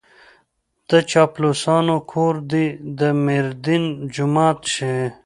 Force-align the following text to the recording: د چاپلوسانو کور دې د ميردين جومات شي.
د 0.89 0.91
چاپلوسانو 1.11 1.97
کور 2.11 2.35
دې 2.51 2.65
د 2.99 3.01
ميردين 3.25 3.83
جومات 4.15 4.59
شي. 4.73 4.95